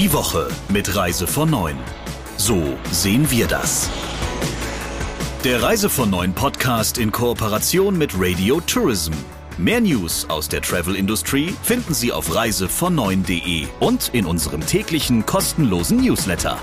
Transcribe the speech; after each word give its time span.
Die 0.00 0.14
Woche 0.14 0.48
mit 0.70 0.96
Reise 0.96 1.26
von 1.26 1.50
9. 1.50 1.76
So 2.38 2.78
sehen 2.90 3.30
wir 3.30 3.46
das. 3.46 3.90
Der 5.44 5.62
Reise 5.62 5.90
von 5.90 6.08
9 6.08 6.32
Podcast 6.32 6.96
in 6.96 7.12
Kooperation 7.12 7.98
mit 7.98 8.12
Radio 8.16 8.62
Tourism. 8.62 9.12
Mehr 9.58 9.82
News 9.82 10.24
aus 10.30 10.48
der 10.48 10.62
Travel-Industrie 10.62 11.54
finden 11.62 11.92
Sie 11.92 12.12
auf 12.12 12.34
reisevon9.de 12.34 13.66
und 13.80 14.08
in 14.14 14.24
unserem 14.24 14.64
täglichen 14.64 15.26
kostenlosen 15.26 15.98
Newsletter. 15.98 16.56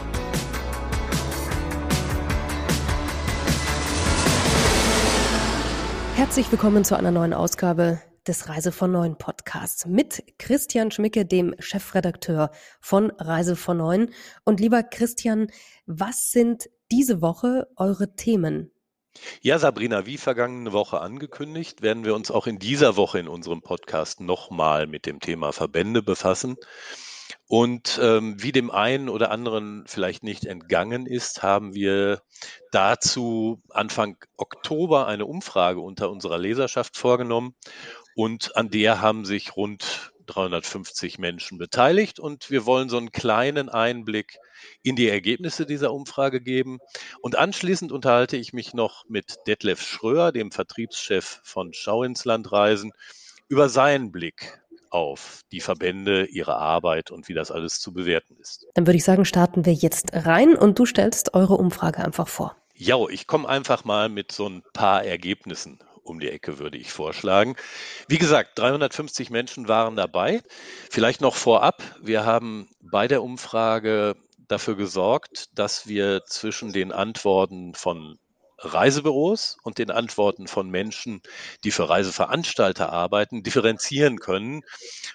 Herzlich 6.15 6.51
willkommen 6.51 6.83
zu 6.83 6.97
einer 6.97 7.11
neuen 7.11 7.35
Ausgabe 7.35 7.99
des 8.28 8.50
Reise 8.50 8.71
von 8.71 8.91
Neuen 8.91 9.18
Podcasts 9.18 9.86
mit 9.86 10.23
Christian 10.38 10.91
Schmicke, 10.91 11.25
dem 11.25 11.55
Chefredakteur 11.60 12.52
von 12.82 13.11
Reise 13.11 13.56
von 13.56 13.78
Neuen. 13.78 14.14
Und 14.43 14.60
lieber 14.60 14.84
Christian, 14.84 15.47
was 15.86 16.32
sind 16.32 16.70
diese 16.92 17.21
Woche 17.21 17.68
eure 17.78 18.15
Themen? 18.15 18.71
Ja, 19.42 19.60
Sabrina, 19.60 20.06
wie 20.06 20.18
vergangene 20.18 20.74
Woche 20.74 21.00
angekündigt, 21.00 21.82
werden 21.82 22.06
wir 22.06 22.15
uns 22.15 22.29
auch 22.29 22.48
in 22.48 22.60
dieser 22.60 22.98
Woche 22.98 23.20
in 23.20 23.28
unserem 23.28 23.61
Podcast 23.61 24.20
nochmal 24.20 24.87
mit 24.87 25.06
dem 25.06 25.20
Thema 25.20 25.54
Verbände 25.54 26.04
befassen. 26.04 26.57
Und 27.50 28.00
ähm, 28.01 28.42
wie 28.42 28.51
dem 28.51 28.71
einen 28.71 29.07
oder 29.07 29.32
anderen 29.32 29.86
vielleicht 29.87 30.23
nicht 30.23 30.46
entgangen 30.46 31.06
ist, 31.06 31.43
haben 31.43 31.73
wir 31.73 32.22
dazu 32.72 33.62
Anfang 33.70 34.17
Oktober 34.36 35.08
eine 35.08 35.25
Umfrage 35.25 35.80
unter 35.80 36.09
unserer 36.09 36.38
Leserschaft 36.38 36.98
vorgenommen 36.98 37.56
und 38.17 38.58
an 38.58 38.72
der 38.72 39.00
haben 39.00 39.26
sich 39.26 39.56
rund 39.56 40.12
350 40.26 41.20
Menschen 41.20 41.59
beteiligt 41.59 42.20
und 42.20 42.50
wir 42.50 42.66
wollen 42.66 42.90
so 42.90 42.98
einen 42.98 43.12
kleinen 43.12 43.70
Einblick 43.70 44.40
in 44.81 44.95
die 44.95 45.08
Ergebnisse 45.08 45.68
dieser 45.68 45.94
Umfrage 45.94 46.42
geben. 46.42 46.80
Und 47.22 47.38
anschließend 47.38 47.92
unterhalte 47.92 48.36
ich 48.36 48.54
mich 48.54 48.74
noch 48.74 49.06
mit 49.08 49.36
Detlef 49.46 49.84
Schröer, 49.84 50.32
dem 50.32 50.52
Vertriebschef 50.52 51.42
von 51.44 51.74
Schau 51.74 52.02
ins 52.02 52.26
Land 52.26 52.52
Reisen, 52.52 52.92
über 53.50 53.70
seinen 53.70 54.12
Blick 54.12 54.62
auf 54.90 55.42
die 55.52 55.62
Verbände, 55.62 56.26
ihre 56.26 56.56
Arbeit 56.56 57.12
und 57.12 57.30
wie 57.30 57.36
das 57.36 57.52
alles 57.52 57.80
zu 57.80 57.94
bewerten 57.94 58.36
ist. 58.42 58.66
Dann 58.74 58.88
würde 58.88 58.98
ich 58.98 59.04
sagen, 59.04 59.26
starten 59.26 59.64
wir 59.64 59.74
jetzt 59.74 60.09
rein 60.14 60.56
und 60.56 60.80
du 60.80 60.88
stellst 60.88 61.36
eure 61.36 61.54
Umfrage 61.54 62.04
einfach 62.04 62.28
vor. 62.28 62.56
Ja, 62.74 62.98
ich 63.09 63.28
komme 63.28 63.48
einfach 63.48 63.86
mal 63.86 64.09
mit 64.09 64.31
so 64.31 64.50
ein 64.50 64.64
paar 64.74 65.04
Ergebnissen 65.04 65.80
um 66.09 66.19
die 66.19 66.30
Ecke, 66.30 66.59
würde 66.59 66.77
ich 66.77 66.91
vorschlagen. 66.91 67.55
Wie 68.08 68.17
gesagt, 68.17 68.58
350 68.59 69.30
Menschen 69.30 69.67
waren 69.67 69.95
dabei. 69.95 70.41
Vielleicht 70.89 71.22
noch 71.22 71.36
vorab, 71.36 71.83
wir 72.02 72.25
haben 72.25 72.69
bei 72.81 73.08
der 73.08 73.23
Umfrage 73.23 74.16
dafür 74.47 74.75
gesorgt, 74.75 75.50
dass 75.53 75.88
wir 75.88 76.23
zwischen 76.25 76.72
den 76.72 76.91
Antworten 76.91 77.73
von 77.75 78.17
Reisebüros 78.59 79.58
und 79.63 79.78
den 79.78 79.91
Antworten 79.91 80.47
von 80.47 80.69
Menschen, 80.69 81.22
die 81.63 81.72
für 81.72 81.89
Reiseveranstalter 81.89 82.91
arbeiten, 82.91 83.44
differenzieren 83.44 84.17
können 84.17 84.63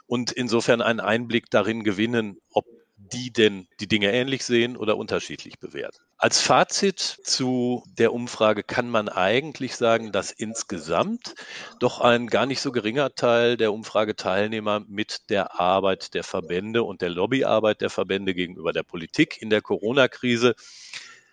und 0.06 0.30
insofern 0.30 0.80
einen 0.80 1.00
Einblick 1.00 1.50
darin 1.50 1.82
gewinnen, 1.82 2.38
ob 2.52 2.66
die 3.12 3.32
denn 3.32 3.66
die 3.80 3.86
Dinge 3.86 4.12
ähnlich 4.12 4.44
sehen 4.44 4.76
oder 4.76 4.96
unterschiedlich 4.96 5.58
bewerten. 5.58 5.98
Als 6.18 6.40
Fazit 6.40 6.98
zu 7.00 7.84
der 7.98 8.12
Umfrage 8.12 8.62
kann 8.62 8.88
man 8.88 9.08
eigentlich 9.08 9.76
sagen, 9.76 10.12
dass 10.12 10.30
insgesamt 10.30 11.34
doch 11.80 12.00
ein 12.00 12.28
gar 12.28 12.46
nicht 12.46 12.60
so 12.60 12.72
geringer 12.72 13.14
Teil 13.14 13.56
der 13.56 13.72
Umfrageteilnehmer 13.72 14.84
mit 14.88 15.30
der 15.30 15.58
Arbeit 15.60 16.14
der 16.14 16.24
Verbände 16.24 16.82
und 16.84 17.00
der 17.00 17.10
Lobbyarbeit 17.10 17.80
der 17.80 17.90
Verbände 17.90 18.34
gegenüber 18.34 18.72
der 18.72 18.84
Politik 18.84 19.40
in 19.40 19.50
der 19.50 19.62
Corona-Krise 19.62 20.54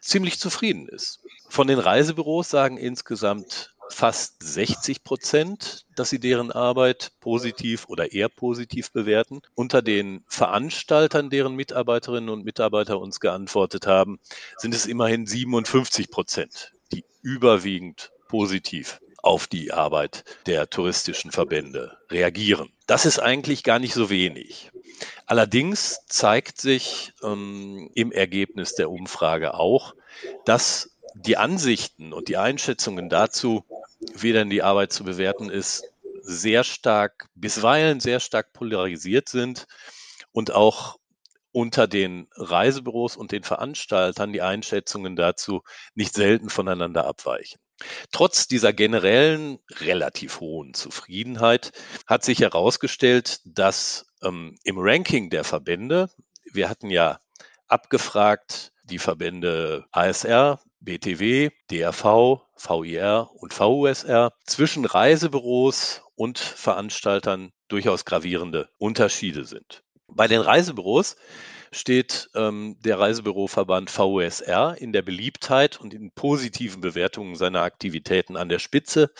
ziemlich 0.02 0.40
zufrieden 0.40 0.88
ist. 0.88 1.20
Von 1.50 1.68
den 1.68 1.80
Reisebüros 1.80 2.50
sagen 2.50 2.78
insgesamt 2.78 3.76
fast 3.90 4.42
60 4.42 5.04
Prozent, 5.04 5.86
dass 5.96 6.10
sie 6.10 6.20
deren 6.20 6.52
Arbeit 6.52 7.12
positiv 7.20 7.86
oder 7.88 8.12
eher 8.12 8.30
positiv 8.30 8.92
bewerten. 8.92 9.42
Unter 9.56 9.82
den 9.82 10.24
Veranstaltern, 10.28 11.30
deren 11.30 11.56
Mitarbeiterinnen 11.56 12.30
und 12.30 12.46
Mitarbeiter 12.46 13.00
uns 13.00 13.20
geantwortet 13.20 13.88
haben, 13.88 14.20
sind 14.58 14.74
es 14.74 14.86
immerhin 14.86 15.26
57 15.26 16.10
Prozent, 16.12 16.72
die 16.92 17.04
überwiegend 17.22 18.12
positiv 18.28 19.00
auf 19.22 19.48
die 19.48 19.74
Arbeit 19.74 20.24
der 20.46 20.70
touristischen 20.70 21.32
Verbände 21.32 21.98
reagieren. 22.10 22.72
Das 22.88 23.06
ist 23.06 23.20
eigentlich 23.20 23.64
gar 23.64 23.80
nicht 23.80 23.94
so 23.94 24.10
wenig. 24.10 24.72
Allerdings 25.26 26.00
zeigt 26.08 26.60
sich 26.60 27.14
ähm, 27.24 27.90
im 27.94 28.12
Ergebnis 28.12 28.76
der 28.76 28.90
Umfrage 28.90 29.54
auch, 29.54 29.94
dass 30.46 30.92
die 31.16 31.38
Ansichten 31.38 32.14
und 32.14 32.28
die 32.28 32.38
Einschätzungen 32.38 33.10
dazu, 33.10 33.66
wie 34.14 34.34
denn 34.34 34.50
die 34.50 34.64
Arbeit 34.64 34.94
zu 34.94 35.04
bewerten 35.04 35.50
ist, 35.50 35.84
sehr 36.22 36.64
stark, 36.64 37.28
bisweilen 37.36 38.00
sehr 38.00 38.20
stark 38.20 38.54
polarisiert 38.54 39.30
sind 39.30 39.68
und 40.32 40.52
auch 40.52 41.00
unter 41.52 41.88
den 41.88 42.28
Reisebüros 42.36 43.18
und 43.18 43.32
den 43.32 43.44
Veranstaltern 43.44 44.32
die 44.32 44.42
Einschätzungen 44.42 45.16
dazu 45.16 45.64
nicht 45.96 46.14
selten 46.14 46.50
voneinander 46.50 47.06
abweichen. 47.06 47.60
Trotz 48.12 48.48
dieser 48.48 48.74
generellen 48.74 49.60
relativ 49.80 50.42
hohen 50.42 50.74
Zufriedenheit 50.74 51.72
hat 52.06 52.24
sich 52.24 52.40
herausgestellt, 52.42 53.40
dass 53.46 54.08
ähm, 54.22 54.58
im 54.64 54.78
Ranking 54.78 55.30
der 55.30 55.44
Verbände, 55.44 56.10
wir 56.44 56.70
hatten 56.70 56.90
ja 56.90 57.20
abgefragt, 57.68 58.74
die 58.84 59.00
Verbände 59.00 59.86
ASR, 59.92 60.60
BTW, 60.82 61.50
DRV, 61.70 62.42
VIR 62.56 63.30
und 63.36 63.54
VUSR 63.58 64.34
zwischen 64.46 64.86
Reisebüros 64.86 66.02
und 66.16 66.40
Veranstaltern 66.40 67.52
durchaus 67.68 68.06
gravierende 68.06 68.70
Unterschiede 68.78 69.46
sind. 69.46 69.84
Bei 70.08 70.28
den 70.28 70.42
Reisebüros 70.42 71.16
steht 71.72 72.30
ähm, 72.34 72.78
der 72.80 73.00
Reisebüroverband 73.00 73.92
VUSR 73.92 74.76
in 74.80 74.92
der 74.92 75.02
Beliebtheit 75.02 75.80
und 75.80 75.94
in 75.94 76.12
positiven 76.12 76.82
Bewertungen 76.82 77.36
seiner 77.36 77.62
Aktivitäten 77.62 78.36
an 78.38 78.50
der 78.50 78.60
Spitze. 78.60 79.12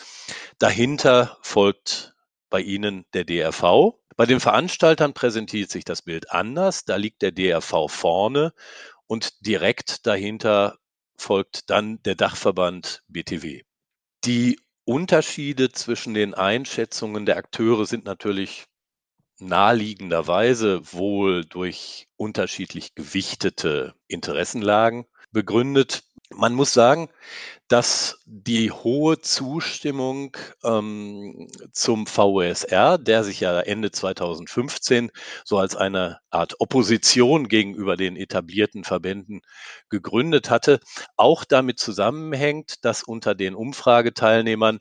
Dahinter 0.58 1.38
folgt 1.42 2.16
bei 2.50 2.62
Ihnen 2.62 3.06
der 3.14 3.26
DRV. 3.26 3.94
Bei 4.16 4.26
den 4.26 4.40
Veranstaltern 4.40 5.14
präsentiert 5.14 5.70
sich 5.70 5.86
das 5.86 6.02
Bild 6.02 6.32
anders. 6.32 6.86
Da 6.86 6.96
liegt 6.96 7.22
der 7.22 7.32
DRV 7.32 7.88
vorne 7.88 8.54
und 9.06 9.46
direkt 9.46 10.08
dahinter 10.08 10.79
folgt 11.22 11.70
dann 11.70 12.02
der 12.04 12.16
Dachverband 12.16 13.04
BTW. 13.08 13.62
Die 14.26 14.60
Unterschiede 14.86 15.72
zwischen 15.72 16.14
den 16.14 16.34
Einschätzungen 16.34 17.26
der 17.26 17.38
Akteure 17.38 17.86
sind 17.86 18.06
natürlich 18.06 18.66
naheliegenderweise 19.40 20.82
wohl 20.94 21.46
durch 21.46 22.08
unterschiedlich 22.18 22.96
gewichtete 22.96 23.94
Interessenlagen 24.08 25.06
begründet. 25.32 26.04
Man 26.32 26.54
muss 26.54 26.74
sagen, 26.74 27.10
dass 27.68 28.20
die 28.26 28.72
hohe 28.72 29.20
Zustimmung 29.20 30.38
ähm, 30.64 31.48
zum 31.72 32.08
VUSR, 32.08 32.98
der 32.98 33.24
sich 33.24 33.40
ja 33.40 33.60
Ende 33.62 33.92
2015 33.92 35.12
so 35.44 35.58
als 35.58 35.76
eine 35.76 36.20
Art 36.30 36.60
Opposition 36.60 37.48
gegenüber 37.48 37.98
den 37.98 38.16
etablierten 38.16 38.84
Verbänden 38.84 39.42
gegründet 39.90 40.50
hatte, 40.50 40.80
auch 41.18 41.46
damit 41.46 41.80
zusammenhängt, 41.80 42.86
dass 42.86 43.04
unter 43.04 43.36
den 43.36 43.56
Umfrageteilnehmern 43.56 44.80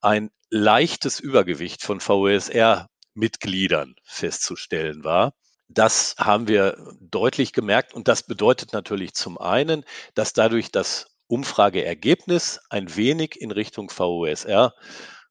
ein 0.00 0.30
leichtes 0.50 1.20
Übergewicht 1.20 1.82
von 1.82 2.00
VUSR-Mitgliedern 2.00 3.96
festzustellen 4.04 5.04
war. 5.04 5.32
Das 5.68 6.14
haben 6.18 6.48
wir 6.48 6.76
deutlich 7.00 7.52
gemerkt 7.52 7.94
und 7.94 8.08
das 8.08 8.22
bedeutet 8.22 8.72
natürlich 8.72 9.14
zum 9.14 9.38
einen, 9.38 9.84
dass 10.14 10.32
dadurch 10.32 10.70
das 10.70 11.08
Umfrageergebnis 11.28 12.60
ein 12.70 12.94
wenig 12.94 13.40
in 13.40 13.50
Richtung 13.50 13.90
VUSR 13.90 14.74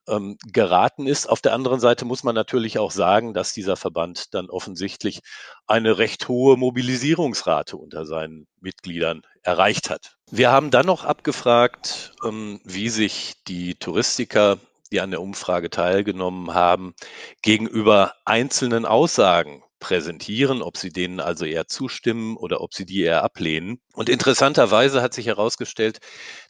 ähm, 0.07 0.37
geraten 0.51 1.07
ist. 1.07 1.27
Auf 1.27 1.41
der 1.41 1.53
anderen 1.53 1.79
Seite 1.79 2.05
muss 2.05 2.23
man 2.23 2.35
natürlich 2.35 2.77
auch 2.79 2.91
sagen, 2.91 3.33
dass 3.33 3.53
dieser 3.53 3.77
Verband 3.77 4.33
dann 4.33 4.49
offensichtlich 4.49 5.21
eine 5.67 5.97
recht 5.97 6.27
hohe 6.27 6.57
Mobilisierungsrate 6.57 7.77
unter 7.77 8.05
seinen 8.05 8.47
Mitgliedern 8.59 9.21
erreicht 9.41 9.89
hat. 9.89 10.17
Wir 10.29 10.51
haben 10.51 10.69
dann 10.69 10.85
noch 10.85 11.05
abgefragt, 11.05 12.13
ähm, 12.25 12.59
wie 12.63 12.89
sich 12.89 13.35
die 13.47 13.75
Touristiker 13.75 14.59
die 14.91 15.01
an 15.01 15.09
der 15.11 15.21
Umfrage 15.21 15.71
teilgenommen 15.71 16.53
haben, 16.53 16.93
gegenüber 17.41 18.13
einzelnen 18.23 18.85
Aussagen 18.85 19.63
präsentieren, 19.79 20.61
ob 20.61 20.77
sie 20.77 20.89
denen 20.89 21.19
also 21.19 21.45
eher 21.45 21.67
zustimmen 21.67 22.37
oder 22.37 22.61
ob 22.61 22.73
sie 22.73 22.85
die 22.85 23.01
eher 23.01 23.23
ablehnen. 23.23 23.79
Und 23.93 24.09
interessanterweise 24.09 25.01
hat 25.01 25.13
sich 25.13 25.27
herausgestellt, 25.27 25.99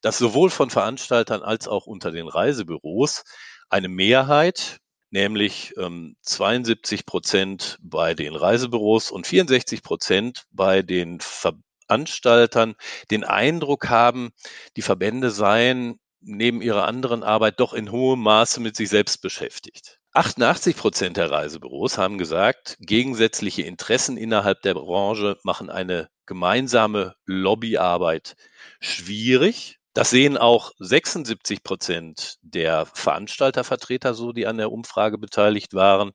dass 0.02 0.18
sowohl 0.18 0.50
von 0.50 0.70
Veranstaltern 0.70 1.42
als 1.42 1.68
auch 1.68 1.86
unter 1.86 2.12
den 2.12 2.28
Reisebüros 2.28 3.24
eine 3.70 3.90
Mehrheit 3.90 4.80
nämlich 5.12 5.74
ähm, 5.78 6.18
72 6.24 7.06
Prozent 7.06 7.78
bei 7.82 8.14
den 8.14 8.36
Reisebüros 8.36 9.12
und 9.12 9.26
64 9.26 9.82
Prozent 9.82 10.44
bei 10.52 10.82
den 10.82 11.20
Veranstaltern 11.22 12.76
den 13.12 13.24
Eindruck 13.24 13.90
haben, 13.90 14.32
die 14.76 14.82
Verbände 14.82 15.32
seien 15.32 16.00
neben 16.20 16.62
ihrer 16.62 16.86
anderen 16.86 17.24
Arbeit 17.24 17.60
doch 17.60 17.74
in 17.74 17.92
hohem 17.92 18.22
Maße 18.22 18.60
mit 18.60 18.76
sich 18.76 18.90
selbst 18.90 19.22
beschäftigt. 19.22 20.00
88 20.16 20.78
Prozent 20.78 21.18
der 21.18 21.30
Reisebüros 21.30 21.98
haben 21.98 22.18
gesagt, 22.18 22.78
gegensätzliche 22.80 23.64
Interessen 23.64 24.16
innerhalb 24.16 24.62
der 24.62 24.74
Branche 24.74 25.38
machen 25.44 25.70
eine 25.70 26.08
gemeinsame 26.26 27.16
Lobbyarbeit 27.26 28.38
schwierig. 28.80 29.78
Das 29.94 30.12
sehen 30.12 30.38
auch 30.38 30.72
76 30.80 31.64
Prozent 31.64 32.38
der 32.42 32.86
Veranstaltervertreter 32.86 34.14
so, 34.14 34.32
die 34.32 34.48
an 34.48 34.58
der 34.58 34.72
Umfrage 34.72 35.18
beteiligt 35.18 35.74
waren. 35.74 36.12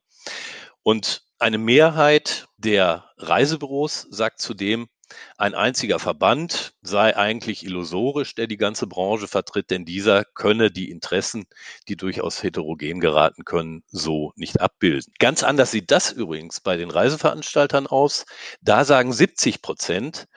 Und 0.81 1.21
eine 1.37 1.59
Mehrheit 1.59 2.47
der 2.57 3.05
Reisebüros 3.17 4.07
sagt 4.09 4.41
zudem, 4.41 4.87
ein 5.37 5.55
einziger 5.55 5.99
Verband 5.99 6.73
sei 6.81 7.15
eigentlich 7.15 7.65
illusorisch, 7.65 8.35
der 8.35 8.47
die 8.47 8.57
ganze 8.57 8.87
Branche 8.87 9.27
vertritt, 9.27 9.71
denn 9.71 9.85
dieser 9.85 10.23
könne 10.23 10.71
die 10.71 10.89
Interessen, 10.89 11.45
die 11.87 11.95
durchaus 11.95 12.43
heterogen 12.43 12.99
geraten 12.99 13.45
können, 13.45 13.83
so 13.87 14.33
nicht 14.35 14.61
abbilden. 14.61 15.13
Ganz 15.19 15.43
anders 15.43 15.71
sieht 15.71 15.91
das 15.91 16.11
übrigens 16.11 16.59
bei 16.59 16.77
den 16.77 16.91
Reiseveranstaltern 16.91 17.87
aus. 17.87 18.25
Da 18.61 18.85
sagen 18.85 19.13
70 19.13 19.61
Prozent, 19.61 20.27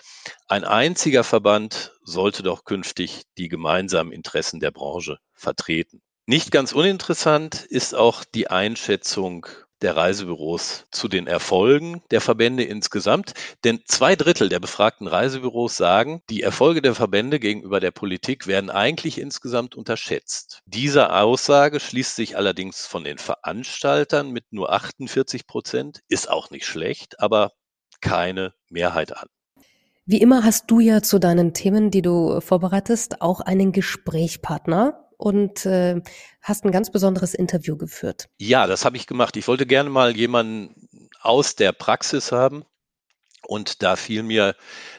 ein 0.49 0.65
einziger 0.65 1.25
Verband 1.25 1.93
sollte 2.03 2.43
doch 2.43 2.65
künftig 2.65 3.23
die 3.39 3.49
gemeinsamen 3.49 4.13
Interessen 4.13 4.61
der 4.61 4.71
Branche 4.71 5.19
vertreten. 5.33 6.03
Nicht 6.27 6.51
ganz 6.51 6.73
uninteressant 6.73 7.65
ist 7.65 7.95
auch 7.95 8.25
die 8.25 8.49
Einschätzung 8.49 9.47
der 9.85 9.97
Reisebüros 9.97 10.87
zu 10.91 11.09
den 11.09 11.27
Erfolgen 11.27 12.03
der 12.11 12.21
Verbände 12.21 12.65
insgesamt. 12.65 13.35
Denn 13.63 13.83
zwei 13.85 14.17
Drittel 14.17 14.49
der 14.49 14.59
befragten 14.59 15.07
Reisebüros 15.07 15.77
sagen, 15.77 16.23
die 16.31 16.43
Erfolge 16.43 16.83
der 16.83 16.95
Verbände 16.95 17.39
gegenüber 17.39 17.79
der 17.81 17.91
Politik 17.91 18.47
werden 18.47 18.71
eigentlich 18.71 19.19
insgesamt 19.19 19.75
unterschätzt. 19.77 20.63
Diese 20.65 21.13
Aussage 21.13 21.79
schließt 21.81 22.17
sich 22.17 22.37
allerdings 22.37 22.87
von 22.87 23.05
den 23.05 23.19
Veranstaltern 23.19 24.31
mit 24.31 24.45
nur 24.51 24.73
48 24.73 25.47
Prozent, 25.47 26.01
ist 26.09 26.31
auch 26.31 26.51
nicht 26.51 26.67
schlecht, 26.67 27.21
aber 27.21 27.53
keine 28.01 28.55
Mehrheit 28.71 29.17
an. 29.17 29.29
Wie 30.07 30.21
immer 30.21 30.45
hast 30.45 30.71
du 30.71 30.81
ja 30.81 31.01
zu 31.01 31.19
deinen 31.19 31.55
Themen, 31.55 31.91
die 31.91 32.03
du 32.03 32.41
vorbereitest, 32.41 33.23
auch 33.23 33.41
einen 33.41 33.73
Gesprächspartner 33.73 35.04
und 35.17 35.67
äh, 35.67 36.01
hast 36.43 36.65
ein 36.65 36.73
ganz 36.73 36.91
besonderes 36.91 37.35
Interview 37.35 37.77
geführt. 37.77 38.29
Ja, 38.39 38.67
das 38.67 38.85
habe 38.85 38.97
ich 38.97 39.07
gemacht. 39.07 39.37
Ich 39.37 39.49
wollte 39.49 39.67
gerne 39.67 39.91
mal 39.91 40.17
jemanden 40.17 40.89
aus 41.21 41.57
der 41.57 41.73
Praxis 41.73 42.33
haben. 42.33 42.65
Und 43.47 43.83
da 43.83 43.97
fiel 43.97 44.23
mir 44.23 44.57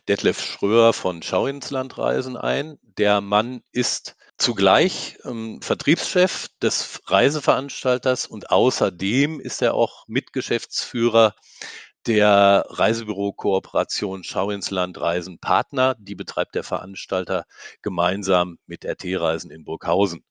Detlef 0.08 0.40
Schröer 0.40 0.94
von 0.94 1.24
Schau 1.24 1.48
ins 1.48 1.72
Land 1.72 1.98
Reisen 1.98 2.38
ein. 2.38 2.78
Der 2.84 3.20
Mann 3.22 3.64
ist 3.72 4.16
zugleich 4.38 5.18
ähm, 5.24 5.62
Vertriebschef 5.62 6.50
des 6.62 7.02
Reiseveranstalters 7.08 8.28
und 8.28 8.52
außerdem 8.52 9.40
ist 9.40 9.62
er 9.62 9.74
auch 9.74 10.08
Mitgeschäftsführer 10.08 11.36
der 12.08 12.66
Reisebüro-Kooperation 12.70 14.24
Schau 14.24 14.52
ins 14.52 14.72
Land 14.72 15.00
Reisen 15.00 15.40
Partner. 15.40 15.96
Die 16.00 16.16
betreibt 16.16 16.56
der 16.56 16.64
Veranstalter 16.64 17.46
gemeinsam 17.82 18.58
mit 18.66 18.86
RT-Reisen 18.86 19.52
in 19.52 19.64
Burghausen. 19.64 20.24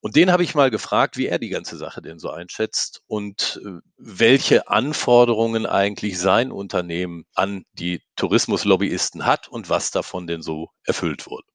Und 0.00 0.14
den 0.14 0.30
habe 0.30 0.44
ich 0.44 0.54
mal 0.54 0.70
gefragt, 0.70 1.16
wie 1.16 1.26
er 1.26 1.38
die 1.38 1.48
ganze 1.48 1.76
Sache 1.76 2.00
denn 2.00 2.20
so 2.20 2.30
einschätzt 2.30 3.02
und 3.08 3.60
äh, 3.64 3.80
welche 3.96 4.68
Anforderungen 4.68 5.66
eigentlich 5.66 6.18
sein 6.20 6.52
Unternehmen 6.52 7.24
an 7.34 7.64
die 7.72 8.00
Tourismuslobbyisten 8.14 9.26
hat 9.26 9.48
und 9.48 9.68
was 9.68 9.90
davon 9.90 10.28
denn 10.28 10.42
so 10.42 10.70
erfüllt 10.84 11.26
wurde. 11.26 11.46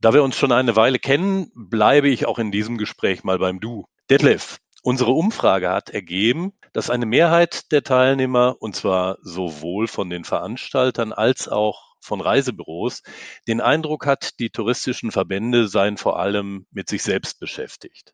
Da 0.00 0.12
wir 0.12 0.24
uns 0.24 0.36
schon 0.36 0.52
eine 0.52 0.74
Weile 0.76 0.98
kennen, 0.98 1.52
bleibe 1.54 2.08
ich 2.08 2.26
auch 2.26 2.38
in 2.38 2.50
diesem 2.50 2.78
Gespräch 2.78 3.22
mal 3.22 3.38
beim 3.38 3.60
Du. 3.60 3.86
Detlef, 4.10 4.58
unsere 4.84 5.12
Umfrage 5.12 5.70
hat 5.70 5.90
ergeben, 5.90 6.52
dass 6.72 6.90
eine 6.90 7.06
Mehrheit 7.06 7.72
der 7.72 7.82
Teilnehmer, 7.82 8.56
und 8.60 8.76
zwar 8.76 9.18
sowohl 9.22 9.88
von 9.88 10.10
den 10.10 10.24
Veranstaltern 10.24 11.12
als 11.12 11.48
auch 11.48 11.94
von 12.00 12.20
Reisebüros, 12.20 13.02
den 13.48 13.60
Eindruck 13.60 14.06
hat, 14.06 14.38
die 14.38 14.50
touristischen 14.50 15.10
Verbände 15.10 15.68
seien 15.68 15.96
vor 15.96 16.18
allem 16.18 16.66
mit 16.70 16.88
sich 16.88 17.02
selbst 17.02 17.40
beschäftigt. 17.40 18.12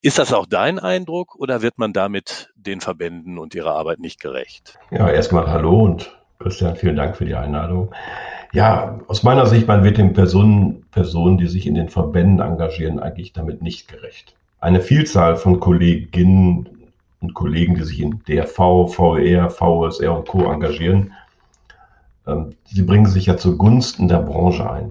Ist 0.00 0.18
das 0.18 0.32
auch 0.32 0.46
dein 0.46 0.78
Eindruck 0.78 1.36
oder 1.36 1.62
wird 1.62 1.78
man 1.78 1.92
damit 1.92 2.50
den 2.56 2.80
Verbänden 2.80 3.38
und 3.38 3.54
ihrer 3.54 3.74
Arbeit 3.74 4.00
nicht 4.00 4.20
gerecht? 4.20 4.78
Ja, 4.90 5.08
erstmal 5.08 5.46
Hallo 5.46 5.82
und 5.82 6.18
Christian, 6.40 6.76
vielen 6.76 6.96
Dank 6.96 7.16
für 7.16 7.26
die 7.26 7.34
Einladung. 7.34 7.94
Ja, 8.52 8.98
aus 9.06 9.22
meiner 9.22 9.46
Sicht, 9.46 9.68
man 9.68 9.84
wird 9.84 9.98
den 9.98 10.14
Personen, 10.14 10.86
Personen, 10.90 11.36
die 11.36 11.46
sich 11.46 11.66
in 11.66 11.74
den 11.74 11.90
Verbänden 11.90 12.40
engagieren, 12.40 12.98
eigentlich 12.98 13.34
damit 13.34 13.60
nicht 13.60 13.88
gerecht. 13.88 14.37
Eine 14.60 14.80
Vielzahl 14.80 15.36
von 15.36 15.60
Kolleginnen 15.60 16.90
und 17.20 17.34
Kollegen, 17.34 17.76
die 17.76 17.84
sich 17.84 18.00
in 18.00 18.24
DRV, 18.24 18.92
VR, 18.92 19.50
VSR 19.50 20.16
und 20.16 20.26
Co. 20.26 20.50
engagieren, 20.50 21.12
ähm, 22.26 22.56
sie 22.64 22.82
bringen 22.82 23.06
sich 23.06 23.26
ja 23.26 23.36
zugunsten 23.36 24.08
der 24.08 24.18
Branche 24.18 24.68
ein. 24.68 24.90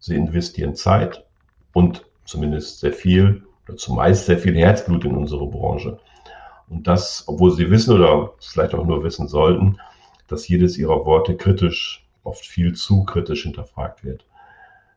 Sie 0.00 0.16
investieren 0.16 0.74
Zeit 0.74 1.24
und 1.72 2.04
zumindest 2.24 2.80
sehr 2.80 2.92
viel, 2.92 3.44
oder 3.68 3.76
zumeist 3.76 4.26
sehr 4.26 4.38
viel 4.38 4.56
Herzblut 4.56 5.04
in 5.04 5.14
unsere 5.14 5.46
Branche. 5.46 6.00
Und 6.68 6.88
das, 6.88 7.22
obwohl 7.28 7.52
sie 7.52 7.70
wissen 7.70 7.94
oder 7.94 8.32
vielleicht 8.40 8.74
auch 8.74 8.84
nur 8.84 9.04
wissen 9.04 9.28
sollten, 9.28 9.78
dass 10.26 10.48
jedes 10.48 10.76
ihrer 10.76 11.06
Worte 11.06 11.36
kritisch, 11.36 12.04
oft 12.24 12.44
viel 12.44 12.72
zu 12.74 13.04
kritisch 13.04 13.44
hinterfragt 13.44 14.02
wird. 14.02 14.26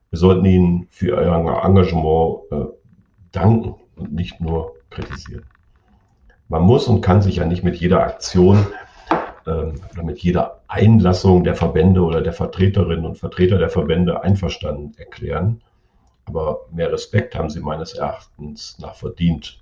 Wir 0.09 0.17
sollten 0.17 0.45
ihnen 0.45 0.87
für 0.89 1.21
ihr 1.21 1.61
Engagement 1.63 2.39
äh, 2.51 2.65
danken 3.31 3.75
und 3.97 4.13
nicht 4.13 4.39
nur 4.41 4.75
kritisieren 4.89 5.45
man 6.49 6.63
muss 6.63 6.87
und 6.87 7.01
kann 7.01 7.21
sich 7.21 7.37
ja 7.37 7.45
nicht 7.45 7.63
mit 7.63 7.75
jeder 7.75 8.03
Aktion 8.03 8.65
ähm, 9.45 9.75
oder 9.91 10.03
mit 10.03 10.19
jeder 10.19 10.61
Einlassung 10.67 11.43
der 11.43 11.55
Verbände 11.55 12.01
oder 12.01 12.21
der 12.21 12.33
Vertreterinnen 12.33 13.05
und 13.05 13.17
Vertreter 13.17 13.57
der 13.57 13.69
Verbände 13.69 14.23
einverstanden 14.23 14.93
erklären. 14.97 15.61
Aber 16.25 16.65
mehr 16.71 16.91
Respekt 16.91 17.35
haben 17.35 17.49
sie 17.49 17.61
meines 17.61 17.93
Erachtens 17.93 18.77
nach 18.79 18.95
verdient, 18.95 19.61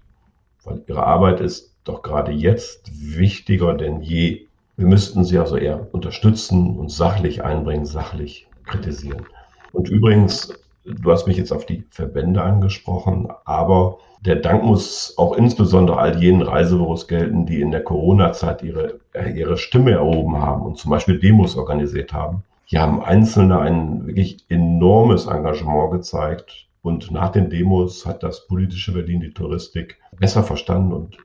weil 0.63 0.83
ihre 0.87 1.05
Arbeit 1.05 1.39
ist 1.39 1.75
doch 1.83 2.01
gerade 2.01 2.31
jetzt 2.31 2.89
wichtiger 3.17 3.73
denn 3.75 4.01
je. 4.01 4.47
Wir 4.75 4.87
müssten 4.87 5.23
sie 5.23 5.37
also 5.37 5.57
eher 5.57 5.87
unterstützen 5.93 6.77
und 6.77 6.91
sachlich 6.91 7.43
einbringen, 7.43 7.85
sachlich 7.85 8.47
kritisieren. 8.65 9.25
Und 9.71 9.89
übrigens, 9.89 10.53
du 10.85 11.11
hast 11.11 11.27
mich 11.27 11.37
jetzt 11.37 11.51
auf 11.51 11.65
die 11.65 11.85
Verbände 11.89 12.41
angesprochen, 12.41 13.27
aber 13.45 13.97
der 14.21 14.37
Dank 14.37 14.63
muss 14.63 15.13
auch 15.17 15.37
insbesondere 15.37 15.97
all 15.97 16.21
jenen 16.21 16.41
Reisebüros 16.41 17.07
gelten, 17.07 17.45
die 17.45 17.61
in 17.61 17.71
der 17.71 17.83
Corona-Zeit 17.83 18.63
ihre, 18.63 18.99
ihre 19.35 19.57
Stimme 19.57 19.91
erhoben 19.91 20.37
haben 20.37 20.63
und 20.63 20.77
zum 20.77 20.91
Beispiel 20.91 21.19
Demos 21.19 21.55
organisiert 21.55 22.13
haben. 22.13 22.43
Hier 22.65 22.81
haben 22.81 23.03
Einzelne 23.03 23.59
ein 23.59 24.07
wirklich 24.07 24.43
enormes 24.49 25.27
Engagement 25.27 25.91
gezeigt. 25.91 26.67
Und 26.81 27.11
nach 27.11 27.31
den 27.31 27.49
Demos 27.49 28.05
hat 28.05 28.23
das 28.23 28.47
politische 28.47 28.93
Berlin 28.93 29.19
die 29.19 29.33
Touristik 29.33 29.97
besser 30.19 30.43
verstanden 30.43 30.93
und 30.93 31.17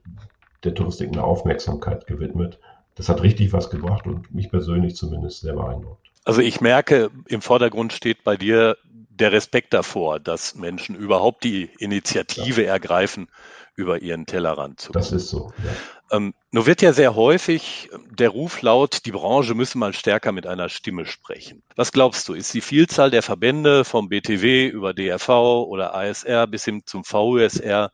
der 0.64 0.75
Touristik 0.75 1.09
eine 1.11 1.25
Aufmerksamkeit 1.25 2.07
gewidmet. 2.07 2.59
Das 2.95 3.09
hat 3.09 3.23
richtig 3.23 3.52
was 3.52 3.71
gebracht 3.71 4.07
und 4.07 4.35
mich 4.35 4.50
persönlich 4.50 4.97
zumindest 4.97 5.40
sehr 5.40 5.55
beeindruckt. 5.55 6.11
Also 6.25 6.43
ich 6.43 6.61
merke, 6.61 7.11
im 7.29 7.40
Vordergrund 7.40 7.93
steht 7.95 8.25
bei 8.25 8.37
dir 8.37 8.76
der 9.21 9.33
Respekt 9.33 9.73
davor, 9.75 10.19
dass 10.19 10.55
Menschen 10.55 10.97
überhaupt 10.97 11.45
die 11.45 11.71
Initiative 11.79 12.65
ja. 12.65 12.73
ergreifen, 12.73 13.29
über 13.77 14.03
ihren 14.03 14.27
Tellerrand 14.27 14.81
zu 14.81 14.93
kommen. 14.93 15.03
Das 15.03 15.12
ist 15.12 15.31
so. 15.31 15.53
Ja. 15.65 16.17
Ähm, 16.17 16.35
nur 16.50 16.67
wird 16.67 16.83
ja 16.83 16.93
sehr 16.93 17.15
häufig 17.15 17.89
der 18.11 18.31
Ruf 18.31 18.62
laut, 18.62 19.07
die 19.07 19.12
Branche 19.12 19.55
müsse 19.55 19.79
mal 19.79 19.93
stärker 19.93 20.33
mit 20.33 20.47
einer 20.47 20.69
Stimme 20.69 21.07
sprechen. 21.07 21.62
Was 21.77 21.93
glaubst 21.93 22.29
du, 22.29 22.35
ist 22.35 22.53
die 22.53 22.61
Vielzahl 22.61 23.11
der 23.11 23.23
Verbände 23.23 23.85
vom 23.85 24.09
BTW 24.09 24.67
über 24.67 24.93
DRV 24.93 25.29
oder 25.29 25.95
ASR 25.95 26.47
bis 26.47 26.65
hin 26.65 26.83
zum 26.85 27.05
VUSR 27.05 27.91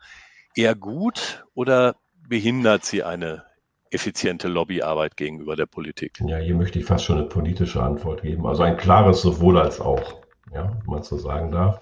eher 0.54 0.74
gut 0.74 1.44
oder 1.54 1.96
behindert 2.26 2.84
sie 2.84 3.02
eine 3.02 3.44
effiziente 3.90 4.48
Lobbyarbeit 4.48 5.16
gegenüber 5.16 5.54
der 5.54 5.66
Politik? 5.66 6.18
Ja, 6.26 6.38
hier 6.38 6.54
möchte 6.54 6.78
ich 6.78 6.86
fast 6.86 7.04
schon 7.04 7.18
eine 7.18 7.28
politische 7.28 7.82
Antwort 7.82 8.22
geben. 8.22 8.46
Also 8.46 8.62
ein 8.62 8.76
klares 8.76 9.20
sowohl 9.20 9.58
als 9.58 9.80
auch 9.80 10.25
so 11.06 11.16
sagen 11.16 11.50
darf. 11.50 11.80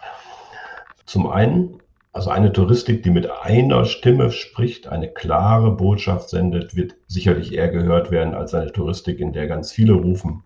Zum 1.07 1.26
einen, 1.26 1.81
also 2.12 2.31
eine 2.31 2.52
Touristik, 2.52 3.02
die 3.02 3.11
mit 3.11 3.28
einer 3.31 3.85
Stimme 3.85 4.31
spricht, 4.31 4.87
eine 4.87 5.09
klare 5.09 5.73
Botschaft 5.73 6.31
sendet, 6.31 6.76
wird 6.76 6.95
sicherlich 7.07 7.52
eher 7.52 7.69
gehört 7.69 8.11
werden 8.11 8.35
als 8.35 8.54
eine 8.54 8.73
Touristik, 8.73 9.21
in 9.21 9.33
der 9.33 9.47
ganz 9.47 9.73
viele 9.73 9.95
rufen 9.95 10.45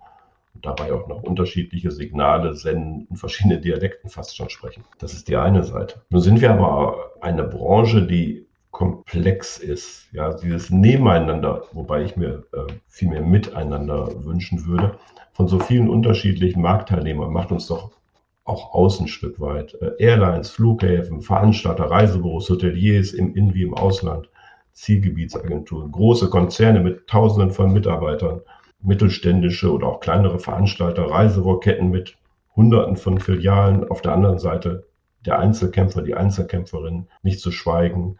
und 0.54 0.66
dabei 0.66 0.92
auch 0.92 1.06
noch 1.06 1.22
unterschiedliche 1.22 1.90
Signale 1.90 2.54
senden 2.54 3.06
und 3.08 3.16
verschiedene 3.16 3.60
Dialekten 3.60 4.10
fast 4.10 4.36
schon 4.36 4.50
sprechen. 4.50 4.84
Das 4.98 5.12
ist 5.12 5.28
die 5.28 5.36
eine 5.36 5.62
Seite. 5.62 6.02
Nun 6.10 6.20
sind 6.20 6.40
wir 6.40 6.50
aber 6.50 7.12
eine 7.20 7.44
Branche, 7.44 8.06
die 8.06 8.48
komplex 8.70 9.58
ist. 9.58 10.06
Ja, 10.12 10.34
dieses 10.34 10.70
Nebeneinander, 10.70 11.64
wobei 11.72 12.02
ich 12.02 12.16
mir 12.16 12.44
äh, 12.52 12.72
viel 12.86 13.08
mehr 13.08 13.22
Miteinander 13.22 14.24
wünschen 14.24 14.66
würde, 14.66 14.98
von 15.32 15.48
so 15.48 15.58
vielen 15.60 15.88
unterschiedlichen 15.88 16.62
Marktteilnehmern 16.62 17.32
macht 17.32 17.52
uns 17.52 17.66
doch 17.68 17.92
auch 18.48 18.74
aus 18.74 19.00
ein 19.00 19.08
Stück 19.08 19.40
weit. 19.40 19.74
Äh, 19.80 19.90
Airlines, 19.98 20.50
Flughäfen, 20.50 21.20
Veranstalter, 21.20 21.84
Reisebüros, 21.84 22.48
Hoteliers 22.48 23.12
im 23.12 23.34
In- 23.34 23.54
wie 23.54 23.62
im 23.62 23.74
Ausland, 23.74 24.28
Zielgebietsagenturen, 24.72 25.90
große 25.90 26.30
Konzerne 26.30 26.80
mit 26.80 27.06
Tausenden 27.08 27.50
von 27.50 27.72
Mitarbeitern, 27.72 28.40
mittelständische 28.80 29.72
oder 29.72 29.88
auch 29.88 30.00
kleinere 30.00 30.38
Veranstalter, 30.38 31.10
Reiserohrketten 31.10 31.90
mit 31.90 32.16
Hunderten 32.54 32.96
von 32.96 33.18
Filialen. 33.18 33.88
Auf 33.88 34.02
der 34.02 34.12
anderen 34.12 34.38
Seite 34.38 34.86
der 35.26 35.38
Einzelkämpfer, 35.40 36.02
die 36.02 36.14
Einzelkämpferin, 36.14 37.08
nicht 37.22 37.40
zu 37.40 37.50
schweigen 37.50 38.18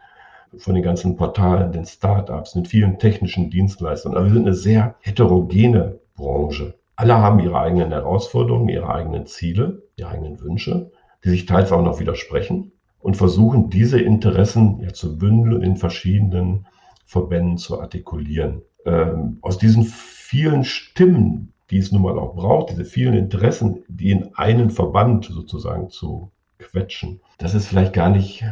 von 0.57 0.73
den 0.73 0.83
ganzen 0.83 1.15
Portalen, 1.15 1.71
den 1.71 1.85
Startups, 1.85 2.53
den 2.53 2.65
vielen 2.65 2.99
technischen 2.99 3.49
Dienstleistern. 3.49 4.15
Aber 4.15 4.25
wir 4.25 4.33
sind 4.33 4.47
eine 4.47 4.55
sehr 4.55 4.95
heterogene 4.99 5.99
Branche. 6.15 6.73
Alle 6.99 7.15
haben 7.15 7.39
ihre 7.39 7.57
eigenen 7.57 7.93
Herausforderungen, 7.93 8.67
ihre 8.67 8.93
eigenen 8.93 9.25
Ziele, 9.25 9.83
ihre 9.95 10.09
eigenen 10.09 10.41
Wünsche, 10.41 10.91
die 11.23 11.29
sich 11.29 11.45
teils 11.45 11.71
auch 11.71 11.81
noch 11.81 12.01
widersprechen 12.01 12.73
und 12.99 13.15
versuchen, 13.15 13.69
diese 13.69 14.01
Interessen 14.01 14.81
ja 14.81 14.91
zu 14.91 15.17
bündeln 15.17 15.61
in 15.61 15.77
verschiedenen 15.77 16.67
Verbänden 17.05 17.57
zu 17.57 17.79
artikulieren. 17.79 18.63
Ähm, 18.85 19.37
aus 19.39 19.57
diesen 19.57 19.85
vielen 19.85 20.65
Stimmen, 20.65 21.53
die 21.69 21.77
es 21.77 21.93
nun 21.93 22.01
mal 22.01 22.19
auch 22.19 22.35
braucht, 22.35 22.71
diese 22.71 22.83
vielen 22.83 23.13
Interessen, 23.13 23.85
die 23.87 24.11
in 24.11 24.35
einen 24.35 24.69
Verband 24.69 25.23
sozusagen 25.23 25.89
zu 25.89 26.31
quetschen, 26.57 27.21
das 27.37 27.53
ist 27.53 27.67
vielleicht 27.67 27.93
gar 27.93 28.09
nicht 28.09 28.43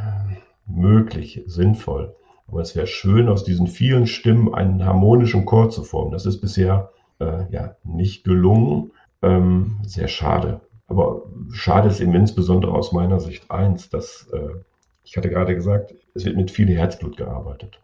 möglich, 0.66 1.44
sinnvoll. 1.48 2.16
Aber 2.48 2.62
es 2.62 2.78
wäre 2.78 2.88
schön, 2.88 3.28
aus 3.28 3.44
diesen 3.44 3.68
vielen 3.68 4.08
Stimmen 4.08 4.54
einen 4.54 4.86
harmonischen 4.86 5.44
Chor 5.44 5.70
zu 5.70 5.84
formen. 5.84 6.14
Das 6.14 6.26
ist 6.26 6.40
bisher 6.40 6.92
äh, 7.20 7.52
ja 7.52 7.76
nicht 7.84 8.24
gelungen. 8.24 8.92
Ähm, 9.22 9.78
sehr 9.84 10.08
schade. 10.08 10.62
Aber 10.88 11.24
schade 11.52 11.90
ist 11.90 12.00
eben 12.00 12.16
insbesondere 12.16 12.74
aus 12.74 12.92
meiner 12.92 13.20
Sicht 13.20 13.52
eins, 13.52 13.90
dass 13.90 14.28
äh, 14.32 14.60
ich 15.04 15.16
hatte 15.16 15.30
gerade 15.30 15.56
gesagt, 15.56 15.94
es 16.16 16.26
wird 16.26 16.36
mit 16.36 16.52
viel 16.52 16.70
Herzblut 16.70 17.18
gearbeitet. 17.18 17.80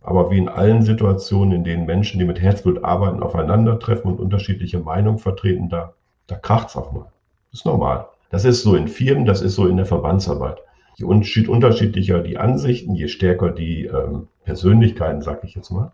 Aber 0.00 0.30
wie 0.30 0.38
in 0.38 0.48
allen 0.48 0.82
Situationen, 0.82 1.52
in 1.52 1.64
denen 1.64 1.86
Menschen, 1.86 2.18
die 2.18 2.24
mit 2.24 2.40
Herzblut 2.40 2.82
arbeiten, 2.84 3.22
aufeinandertreffen 3.22 4.10
und 4.10 4.20
unterschiedliche 4.20 4.80
Meinungen 4.80 5.18
vertreten, 5.18 5.68
da, 5.68 5.94
da 6.26 6.36
kracht 6.36 6.68
es 6.68 6.76
auch 6.76 6.92
mal. 6.92 7.12
Das 7.50 7.60
ist 7.60 7.66
normal. 7.66 8.08
Das 8.30 8.44
ist 8.44 8.62
so 8.62 8.74
in 8.74 8.88
Firmen, 8.88 9.26
das 9.26 9.42
ist 9.42 9.54
so 9.54 9.66
in 9.66 9.76
der 9.76 9.86
Verbandsarbeit. 9.86 10.58
Je 10.96 11.04
unterschiedlicher 11.04 12.20
die 12.20 12.38
Ansichten, 12.38 12.94
je 12.94 13.08
stärker 13.08 13.50
die 13.50 13.86
ähm, 13.86 14.28
Persönlichkeiten, 14.44 15.22
sag 15.22 15.44
ich 15.44 15.54
jetzt 15.54 15.70
mal, 15.70 15.92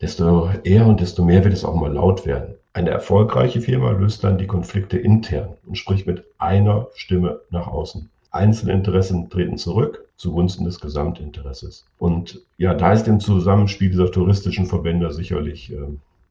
desto 0.00 0.50
eher 0.64 0.86
und 0.86 1.00
desto 1.00 1.24
mehr 1.24 1.44
wird 1.44 1.54
es 1.54 1.64
auch 1.64 1.74
mal 1.74 1.92
laut 1.92 2.26
werden. 2.26 2.54
Eine 2.72 2.90
erfolgreiche 2.90 3.60
Firma 3.60 3.92
löst 3.92 4.24
dann 4.24 4.38
die 4.38 4.46
Konflikte 4.46 4.98
intern 4.98 5.56
und 5.66 5.78
spricht 5.78 6.06
mit 6.06 6.24
einer 6.38 6.88
Stimme 6.94 7.40
nach 7.50 7.68
außen. 7.68 8.10
Einzelinteressen 8.32 9.30
treten 9.30 9.58
zurück 9.58 10.04
zugunsten 10.16 10.64
des 10.64 10.80
Gesamtinteresses. 10.80 11.86
Und 11.98 12.42
ja, 12.56 12.74
da 12.74 12.92
ist 12.92 13.06
im 13.08 13.20
Zusammenspiel 13.20 13.90
dieser 13.90 14.10
touristischen 14.10 14.66
Verbände 14.66 15.12
sicherlich, 15.12 15.72
äh, 15.72 15.76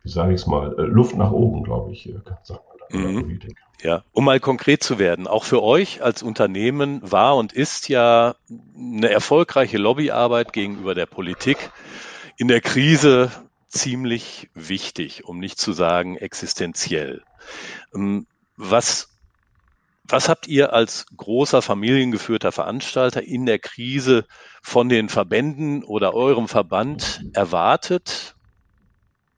wie 0.04 0.10
sage 0.10 0.34
ich 0.34 0.42
es 0.42 0.48
mal, 0.48 0.76
äh, 0.78 0.82
Luft 0.82 1.16
nach 1.18 1.32
oben, 1.32 1.64
glaube 1.64 1.92
ich, 1.92 2.10
äh, 2.10 2.20
sagt 2.44 2.62
man 2.68 2.78
da 2.80 2.98
mhm. 2.98 3.22
Politik. 3.22 3.58
Ja, 3.82 4.04
um 4.12 4.26
mal 4.26 4.40
konkret 4.40 4.84
zu 4.84 5.00
werden, 5.00 5.28
auch 5.28 5.44
für 5.44 5.62
euch 5.62 6.02
als 6.02 6.24
Unternehmen 6.24 7.00
war 7.04 7.36
und 7.36 7.52
ist 7.52 7.90
ja 7.90 8.36
eine 8.78 9.10
erfolgreiche 9.10 9.78
Lobbyarbeit 9.78 10.54
gegenüber 10.54 10.96
der 10.96 11.06
Politik 11.06 11.70
in 12.38 12.48
der 12.48 12.62
Krise 12.62 13.32
ziemlich 13.74 14.50
wichtig, 14.54 15.26
um 15.26 15.40
nicht 15.40 15.60
zu 15.60 15.74
sagen 15.74 16.16
existenziell. 16.16 17.24
Ähm, 17.94 18.28
was, 18.56 19.10
was 20.04 20.30
habt 20.30 20.48
ihr 20.48 20.74
als 20.74 21.06
großer 21.18 21.62
familiengeführter 21.62 22.52
Veranstalter 22.52 23.24
in 23.24 23.46
der 23.46 23.60
Krise 23.60 24.26
von 24.62 24.90
den 24.90 25.10
Verbänden 25.10 25.84
oder 25.84 26.14
eurem 26.14 26.48
Verband 26.48 27.26
erwartet 27.34 28.36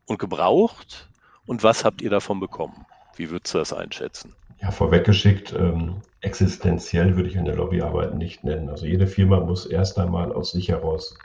und 0.05 0.19
gebraucht? 0.19 1.09
Und 1.47 1.63
was 1.63 1.85
habt 1.85 2.01
ihr 2.01 2.09
davon 2.09 2.39
bekommen? 2.39 2.85
Wie 3.15 3.29
würdest 3.29 3.53
du 3.53 3.59
das 3.59 3.71
einschätzen? 3.71 4.35
Ja, 4.61 4.71
vorweggeschickt, 4.71 5.53
ähm, 5.53 6.01
existenziell 6.21 7.15
würde 7.15 7.29
ich 7.29 7.37
eine 7.37 7.53
Lobbyarbeit 7.53 8.15
nicht 8.15 8.43
nennen. 8.43 8.69
Also 8.69 8.85
jede 8.85 9.05
Firma 9.05 9.39
muss 9.39 9.65
erst 9.65 9.99
einmal 9.99 10.31
aus 10.33 10.51
sich 10.51 10.69
heraus 10.69 11.17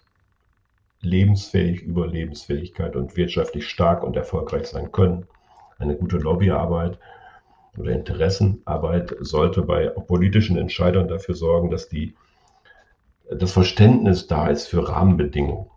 lebensfähig, 1.02 1.82
Überlebensfähigkeit 1.82 2.96
und 2.96 3.16
wirtschaftlich 3.16 3.68
stark 3.68 4.02
und 4.02 4.16
erfolgreich 4.16 4.66
sein 4.66 4.92
können. 4.92 5.26
Eine 5.78 5.96
gute 5.96 6.18
Lobbyarbeit 6.18 6.98
oder 7.78 7.92
Interessenarbeit 7.92 9.14
sollte 9.20 9.62
bei 9.62 9.88
politischen 9.88 10.58
Entscheidern 10.58 11.08
dafür 11.08 11.34
sorgen, 11.34 11.70
dass 11.70 11.88
die, 11.88 12.14
das 13.30 13.52
Verständnis 13.52 14.26
da 14.26 14.48
ist 14.48 14.68
für 14.68 14.88
Rahmenbedingungen. 14.88 15.70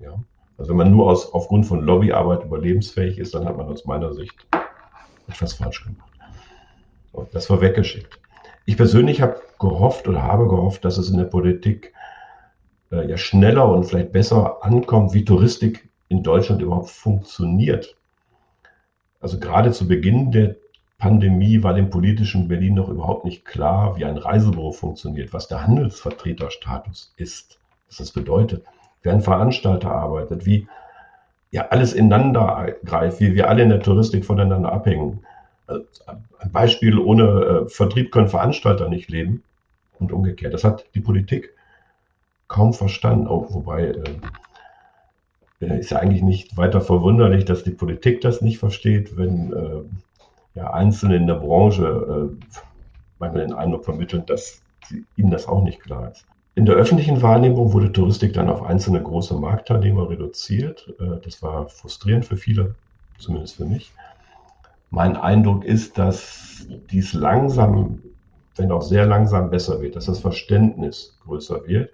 Ja? 0.00 0.18
Also 0.56 0.70
wenn 0.70 0.78
man 0.78 0.90
nur 0.90 1.10
aus, 1.10 1.32
aufgrund 1.32 1.66
von 1.66 1.82
Lobbyarbeit 1.82 2.44
überlebensfähig 2.44 3.18
ist, 3.18 3.34
dann 3.34 3.44
hat 3.44 3.56
man 3.56 3.66
aus 3.66 3.84
meiner 3.84 4.12
Sicht 4.12 4.34
etwas 5.28 5.54
falsch 5.54 5.84
gemacht. 5.84 6.10
Und 7.12 7.32
das 7.34 7.48
war 7.48 7.60
weggeschickt. 7.60 8.20
Ich 8.66 8.76
persönlich 8.76 9.20
habe 9.20 9.40
gehofft 9.60 10.08
oder 10.08 10.22
habe 10.22 10.48
gehofft, 10.48 10.84
dass 10.84 10.98
es 10.98 11.10
in 11.10 11.18
der 11.18 11.24
Politik 11.24 11.92
ja 12.90 13.16
schneller 13.16 13.68
und 13.68 13.84
vielleicht 13.84 14.12
besser 14.12 14.58
ankommt, 14.62 15.14
wie 15.14 15.24
Touristik 15.24 15.88
in 16.08 16.22
Deutschland 16.22 16.62
überhaupt 16.62 16.90
funktioniert. 16.90 17.96
Also 19.20 19.38
gerade 19.38 19.72
zu 19.72 19.88
Beginn 19.88 20.32
der 20.32 20.56
Pandemie 20.98 21.62
war 21.62 21.74
dem 21.74 21.90
politischen 21.90 22.48
Berlin 22.48 22.74
noch 22.74 22.88
überhaupt 22.88 23.24
nicht 23.24 23.44
klar, 23.44 23.96
wie 23.96 24.04
ein 24.04 24.16
Reisebüro 24.16 24.72
funktioniert, 24.72 25.32
was 25.32 25.48
der 25.48 25.66
Handelsvertreterstatus 25.66 27.12
ist, 27.16 27.58
was 27.88 27.96
das 27.96 28.12
bedeutet, 28.12 28.64
wie 29.02 29.10
ein 29.10 29.20
Veranstalter 29.20 29.90
arbeitet, 29.90 30.46
wie 30.46 30.68
ja 31.50 31.68
alles 31.68 31.92
ineinander 31.92 32.74
greift, 32.84 33.20
wie 33.20 33.34
wir 33.34 33.48
alle 33.48 33.62
in 33.62 33.68
der 33.68 33.80
Touristik 33.80 34.24
voneinander 34.24 34.72
abhängen. 34.72 35.24
Also 35.66 35.84
ein 36.38 36.52
Beispiel, 36.52 36.98
ohne 36.98 37.22
äh, 37.22 37.68
Vertrieb 37.68 38.12
können 38.12 38.28
Veranstalter 38.28 38.88
nicht 38.88 39.08
leben 39.08 39.42
und 39.98 40.12
umgekehrt. 40.12 40.54
Das 40.54 40.64
hat 40.64 40.84
die 40.94 41.00
Politik 41.00 41.54
kaum 42.48 42.72
verstanden. 42.72 43.26
Auch, 43.26 43.52
wobei 43.52 43.86
äh, 43.86 44.02
äh, 45.60 45.78
ist 45.78 45.90
ja 45.90 45.98
eigentlich 45.98 46.22
nicht 46.22 46.56
weiter 46.56 46.80
verwunderlich, 46.80 47.44
dass 47.44 47.64
die 47.64 47.70
Politik 47.70 48.20
das 48.20 48.40
nicht 48.40 48.58
versteht, 48.58 49.16
wenn 49.16 49.52
äh, 49.52 50.58
ja, 50.58 50.72
Einzelne 50.72 51.16
in 51.16 51.26
der 51.26 51.34
Branche 51.34 51.84
äh, 51.84 52.56
manchmal 53.18 53.46
den 53.46 53.54
Eindruck 53.54 53.84
vermitteln, 53.84 54.24
dass 54.26 54.62
sie, 54.86 55.04
ihnen 55.16 55.30
das 55.30 55.46
auch 55.46 55.62
nicht 55.62 55.80
klar 55.80 56.10
ist. 56.10 56.24
In 56.56 56.66
der 56.66 56.76
öffentlichen 56.76 57.20
Wahrnehmung 57.20 57.72
wurde 57.72 57.92
Touristik 57.92 58.32
dann 58.34 58.48
auf 58.48 58.62
einzelne 58.62 59.02
große 59.02 59.34
Marktteilnehmer 59.34 60.08
reduziert. 60.08 60.94
Äh, 61.00 61.20
das 61.24 61.42
war 61.42 61.68
frustrierend 61.68 62.24
für 62.24 62.36
viele, 62.36 62.74
zumindest 63.18 63.56
für 63.56 63.64
mich. 63.64 63.92
Mein 64.90 65.16
Eindruck 65.16 65.64
ist, 65.64 65.98
dass 65.98 66.68
dies 66.92 67.14
langsam, 67.14 68.00
wenn 68.54 68.70
auch 68.70 68.82
sehr 68.82 69.06
langsam 69.06 69.50
besser 69.50 69.80
wird, 69.80 69.96
dass 69.96 70.06
das 70.06 70.20
Verständnis 70.20 71.18
größer 71.24 71.66
wird 71.66 71.90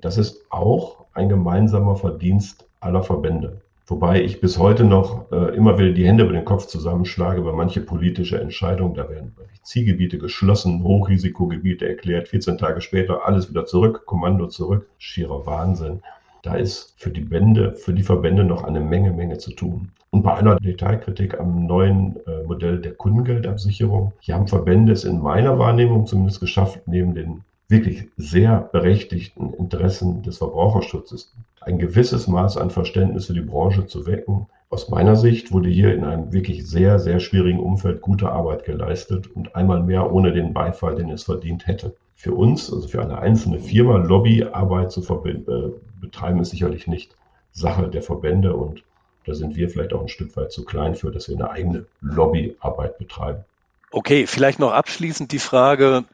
das 0.00 0.18
ist 0.18 0.44
auch 0.50 1.04
ein 1.14 1.28
gemeinsamer 1.28 1.96
Verdienst 1.96 2.66
aller 2.80 3.02
Verbände. 3.02 3.60
Wobei 3.86 4.22
ich 4.22 4.42
bis 4.42 4.58
heute 4.58 4.84
noch 4.84 5.32
äh, 5.32 5.56
immer 5.56 5.78
wieder 5.78 5.92
die 5.92 6.06
Hände 6.06 6.24
über 6.24 6.34
den 6.34 6.44
Kopf 6.44 6.66
zusammenschlage 6.66 7.40
über 7.40 7.54
manche 7.54 7.80
politische 7.80 8.38
Entscheidungen. 8.38 8.94
Da 8.94 9.08
werden 9.08 9.34
Zielgebiete 9.62 10.18
geschlossen, 10.18 10.82
Hochrisikogebiete 10.82 11.88
erklärt, 11.88 12.28
14 12.28 12.58
Tage 12.58 12.82
später 12.82 13.26
alles 13.26 13.48
wieder 13.48 13.64
zurück, 13.64 14.02
Kommando 14.04 14.46
zurück. 14.46 14.86
Schierer 14.98 15.46
Wahnsinn. 15.46 16.02
Da 16.42 16.54
ist 16.56 16.94
für 16.98 17.10
die 17.10 17.22
Bände, 17.22 17.72
für 17.74 17.94
die 17.94 18.02
Verbände 18.02 18.44
noch 18.44 18.64
eine 18.64 18.80
Menge, 18.80 19.10
Menge 19.10 19.38
zu 19.38 19.52
tun. 19.52 19.90
Und 20.10 20.22
bei 20.22 20.34
einer 20.34 20.56
Detailkritik 20.56 21.40
am 21.40 21.66
neuen 21.66 22.16
äh, 22.26 22.44
Modell 22.44 22.80
der 22.80 22.94
Kundengeldabsicherung, 22.94 24.12
hier 24.20 24.34
haben 24.34 24.48
Verbände 24.48 24.92
es 24.92 25.04
in 25.04 25.18
meiner 25.20 25.58
Wahrnehmung 25.58 26.06
zumindest 26.06 26.40
geschafft, 26.40 26.80
neben 26.86 27.14
den 27.14 27.42
wirklich 27.68 28.08
sehr 28.16 28.68
berechtigten 28.72 29.52
Interessen 29.52 30.22
des 30.22 30.38
Verbraucherschutzes 30.38 31.34
ein 31.68 31.78
gewisses 31.78 32.26
Maß 32.26 32.56
an 32.56 32.70
Verständnis 32.70 33.26
für 33.26 33.34
die 33.34 33.42
Branche 33.42 33.86
zu 33.86 34.06
wecken. 34.06 34.46
Aus 34.70 34.88
meiner 34.88 35.16
Sicht 35.16 35.52
wurde 35.52 35.68
hier 35.68 35.94
in 35.94 36.04
einem 36.04 36.32
wirklich 36.32 36.66
sehr, 36.66 36.98
sehr 36.98 37.20
schwierigen 37.20 37.60
Umfeld 37.60 38.00
gute 38.00 38.30
Arbeit 38.30 38.64
geleistet 38.64 39.28
und 39.34 39.54
einmal 39.54 39.82
mehr 39.82 40.12
ohne 40.12 40.32
den 40.32 40.54
Beifall, 40.54 40.94
den 40.94 41.10
es 41.10 41.24
verdient 41.24 41.66
hätte. 41.66 41.94
Für 42.14 42.32
uns, 42.32 42.72
also 42.72 42.88
für 42.88 43.02
eine 43.02 43.18
einzelne 43.18 43.60
Firma, 43.60 43.98
Lobbyarbeit 43.98 44.90
zu 44.90 45.02
äh, 45.24 45.70
betreiben, 46.00 46.40
ist 46.40 46.50
sicherlich 46.50 46.86
nicht 46.86 47.14
Sache 47.52 47.88
der 47.88 48.02
Verbände 48.02 48.56
und 48.56 48.82
da 49.24 49.34
sind 49.34 49.56
wir 49.56 49.68
vielleicht 49.68 49.92
auch 49.92 50.00
ein 50.00 50.08
Stück 50.08 50.36
weit 50.36 50.52
zu 50.52 50.64
klein 50.64 50.94
für, 50.94 51.10
dass 51.10 51.28
wir 51.28 51.36
eine 51.36 51.50
eigene 51.50 51.84
Lobbyarbeit 52.00 52.98
betreiben. 52.98 53.44
Okay, 53.90 54.26
vielleicht 54.26 54.58
noch 54.58 54.72
abschließend 54.72 55.32
die 55.32 55.38
Frage, 55.38 56.04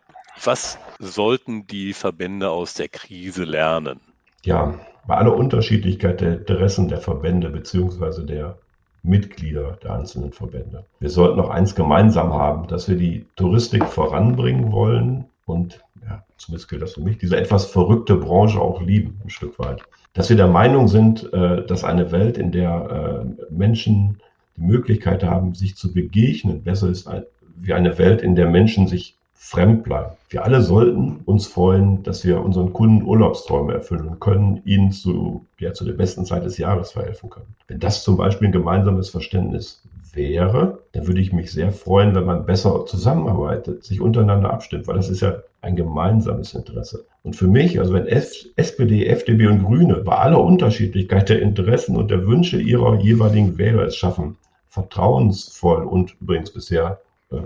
was 0.42 0.78
sollten 0.98 1.66
die 1.66 1.92
Verbände 1.92 2.50
aus 2.50 2.74
der 2.74 2.88
Krise 2.88 3.44
lernen? 3.44 4.00
ja, 4.44 4.74
bei 5.06 5.16
aller 5.16 5.34
Unterschiedlichkeit 5.34 6.20
der 6.20 6.38
Interessen 6.38 6.88
der 6.88 6.98
Verbände 6.98 7.50
beziehungsweise 7.50 8.24
der 8.24 8.58
Mitglieder 9.02 9.78
der 9.82 9.94
einzelnen 9.94 10.32
Verbände. 10.32 10.84
Wir 10.98 11.10
sollten 11.10 11.36
noch 11.36 11.50
eins 11.50 11.74
gemeinsam 11.74 12.32
haben, 12.32 12.68
dass 12.68 12.88
wir 12.88 12.96
die 12.96 13.26
Touristik 13.36 13.84
voranbringen 13.84 14.72
wollen 14.72 15.26
und, 15.44 15.80
ja, 16.06 16.24
zumindest 16.38 16.70
gilt 16.70 16.82
das 16.82 16.94
für 16.94 17.02
mich, 17.02 17.18
diese 17.18 17.36
etwas 17.36 17.66
verrückte 17.66 18.16
Branche 18.16 18.60
auch 18.60 18.80
lieben, 18.80 19.20
ein 19.22 19.30
Stück 19.30 19.58
weit. 19.58 19.82
Dass 20.14 20.30
wir 20.30 20.36
der 20.36 20.46
Meinung 20.48 20.88
sind, 20.88 21.30
äh, 21.34 21.66
dass 21.66 21.84
eine 21.84 22.12
Welt, 22.12 22.38
in 22.38 22.50
der 22.50 23.26
äh, 23.26 23.52
Menschen 23.52 24.18
die 24.56 24.62
Möglichkeit 24.62 25.22
haben, 25.22 25.54
sich 25.54 25.76
zu 25.76 25.92
begegnen, 25.92 26.62
besser 26.62 26.88
ist 26.88 27.10
wie 27.56 27.74
eine 27.74 27.98
Welt, 27.98 28.22
in 28.22 28.36
der 28.36 28.48
Menschen 28.48 28.86
sich 28.86 29.18
fremd 29.44 29.84
bleiben. 29.84 30.12
Wir 30.30 30.42
alle 30.42 30.62
sollten 30.62 31.20
uns 31.26 31.46
freuen, 31.46 32.02
dass 32.02 32.24
wir 32.24 32.42
unseren 32.42 32.72
Kunden 32.72 33.04
Urlaubsträume 33.04 33.74
erfüllen 33.74 34.18
können, 34.18 34.62
ihnen 34.64 34.90
zu, 34.90 35.44
ja, 35.58 35.74
zu 35.74 35.84
der 35.84 35.92
besten 35.92 36.24
Zeit 36.24 36.46
des 36.46 36.56
Jahres 36.56 36.92
verhelfen 36.92 37.28
können. 37.28 37.54
Wenn 37.68 37.78
das 37.78 38.02
zum 38.02 38.16
Beispiel 38.16 38.48
ein 38.48 38.52
gemeinsames 38.52 39.10
Verständnis 39.10 39.82
wäre, 40.14 40.78
dann 40.92 41.06
würde 41.06 41.20
ich 41.20 41.34
mich 41.34 41.52
sehr 41.52 41.72
freuen, 41.72 42.14
wenn 42.14 42.24
man 42.24 42.46
besser 42.46 42.86
zusammenarbeitet, 42.86 43.84
sich 43.84 44.00
untereinander 44.00 44.50
abstimmt, 44.50 44.88
weil 44.88 44.96
das 44.96 45.10
ist 45.10 45.20
ja 45.20 45.42
ein 45.60 45.76
gemeinsames 45.76 46.54
Interesse. 46.54 47.04
Und 47.22 47.36
für 47.36 47.46
mich, 47.46 47.78
also 47.78 47.92
wenn 47.92 48.06
SPD, 48.06 49.06
FDP 49.06 49.48
und 49.48 49.62
Grüne 49.62 49.96
bei 49.96 50.16
aller 50.16 50.42
Unterschiedlichkeit 50.42 51.28
der 51.28 51.42
Interessen 51.42 51.96
und 51.96 52.10
der 52.10 52.26
Wünsche 52.26 52.58
ihrer 52.60 52.98
jeweiligen 52.98 53.58
Wähler 53.58 53.84
es 53.84 53.96
schaffen, 53.96 54.36
vertrauensvoll 54.70 55.84
und 55.84 56.16
übrigens 56.20 56.50
bisher 56.50 56.98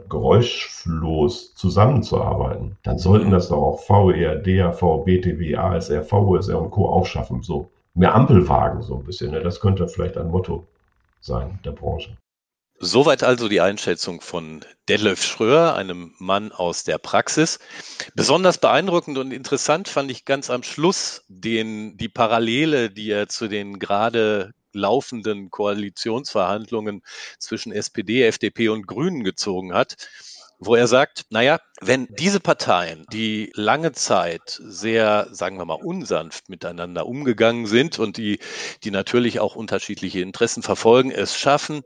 geräuschlos 0.08 1.54
zusammenzuarbeiten, 1.54 2.76
dann 2.82 2.98
sollten 2.98 3.30
das 3.30 3.48
doch 3.48 3.62
auch 3.62 3.88
VER, 3.88 4.36
DAV, 4.36 5.04
BTW, 5.04 5.56
ASR, 5.56 6.04
VOSR 6.04 6.60
und 6.60 6.70
Co. 6.70 6.88
auch 6.88 7.06
schaffen. 7.06 7.42
So 7.42 7.70
mehr 7.94 8.14
Ampelwagen 8.14 8.82
so 8.82 8.96
ein 8.96 9.04
bisschen. 9.04 9.32
Ne? 9.32 9.40
Das 9.40 9.60
könnte 9.60 9.88
vielleicht 9.88 10.16
ein 10.16 10.28
Motto 10.28 10.66
sein 11.20 11.58
der 11.64 11.72
Branche. 11.72 12.16
Soweit 12.80 13.24
also 13.24 13.48
die 13.48 13.60
Einschätzung 13.60 14.20
von 14.20 14.64
Detlef 14.88 15.24
Schröer, 15.24 15.74
einem 15.74 16.14
Mann 16.18 16.52
aus 16.52 16.84
der 16.84 16.98
Praxis. 16.98 17.58
Besonders 18.14 18.58
beeindruckend 18.58 19.18
und 19.18 19.32
interessant 19.32 19.88
fand 19.88 20.12
ich 20.12 20.24
ganz 20.24 20.48
am 20.48 20.62
Schluss 20.62 21.24
den, 21.26 21.96
die 21.96 22.08
Parallele, 22.08 22.88
die 22.88 23.10
er 23.10 23.28
zu 23.28 23.48
den 23.48 23.80
gerade 23.80 24.52
laufenden 24.72 25.50
Koalitionsverhandlungen 25.50 27.02
zwischen 27.38 27.72
SPD, 27.72 28.22
FDP 28.26 28.68
und 28.68 28.86
Grünen 28.86 29.24
gezogen 29.24 29.74
hat, 29.74 29.96
wo 30.58 30.74
er 30.74 30.88
sagt, 30.88 31.26
naja, 31.30 31.60
wenn 31.80 32.08
diese 32.18 32.40
Parteien, 32.40 33.06
die 33.12 33.52
lange 33.54 33.92
Zeit 33.92 34.60
sehr, 34.60 35.28
sagen 35.30 35.56
wir 35.56 35.64
mal, 35.64 35.74
unsanft 35.74 36.48
miteinander 36.48 37.06
umgegangen 37.06 37.66
sind 37.66 37.98
und 37.98 38.16
die, 38.16 38.40
die 38.82 38.90
natürlich 38.90 39.38
auch 39.38 39.54
unterschiedliche 39.54 40.20
Interessen 40.20 40.62
verfolgen, 40.62 41.12
es 41.12 41.36
schaffen, 41.38 41.82